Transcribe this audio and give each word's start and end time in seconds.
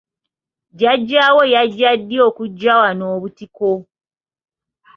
Jjajjaawo 0.73 1.43
yajja 1.53 1.91
ddi 1.99 2.17
okuggya 2.27 2.73
wano 2.81 3.03
obutiko? 3.15 3.71